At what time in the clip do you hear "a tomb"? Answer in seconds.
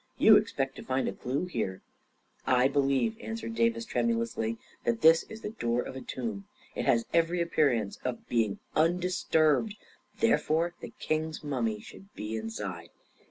5.95-6.45